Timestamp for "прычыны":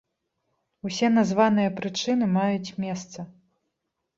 1.81-2.31